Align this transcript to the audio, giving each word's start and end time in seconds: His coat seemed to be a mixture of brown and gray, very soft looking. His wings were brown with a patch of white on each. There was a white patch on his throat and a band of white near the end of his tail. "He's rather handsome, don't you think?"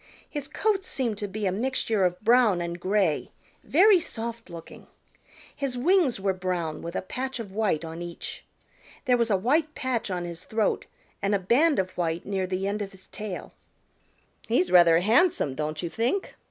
His 0.27 0.47
coat 0.47 0.83
seemed 0.83 1.19
to 1.19 1.27
be 1.27 1.45
a 1.45 1.51
mixture 1.51 2.05
of 2.05 2.19
brown 2.21 2.59
and 2.59 2.79
gray, 2.79 3.29
very 3.63 3.99
soft 3.99 4.49
looking. 4.49 4.87
His 5.55 5.77
wings 5.77 6.19
were 6.19 6.33
brown 6.33 6.81
with 6.81 6.95
a 6.95 7.03
patch 7.03 7.39
of 7.39 7.51
white 7.51 7.85
on 7.85 8.01
each. 8.01 8.43
There 9.05 9.15
was 9.15 9.29
a 9.29 9.37
white 9.37 9.75
patch 9.75 10.09
on 10.09 10.25
his 10.25 10.43
throat 10.43 10.87
and 11.21 11.35
a 11.35 11.37
band 11.37 11.77
of 11.77 11.91
white 11.91 12.25
near 12.25 12.47
the 12.47 12.65
end 12.65 12.81
of 12.81 12.93
his 12.93 13.05
tail. 13.09 13.53
"He's 14.47 14.71
rather 14.71 15.01
handsome, 15.01 15.53
don't 15.53 15.83
you 15.83 15.89
think?" 15.91 16.33